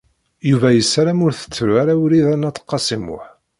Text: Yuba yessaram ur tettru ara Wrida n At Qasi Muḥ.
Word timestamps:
Yuba 0.49 0.69
yessaram 0.71 1.19
ur 1.25 1.33
tettru 1.39 1.73
ara 1.81 1.95
Wrida 2.01 2.35
n 2.37 2.47
At 2.49 2.59
Qasi 2.69 2.97
Muḥ. 3.05 3.25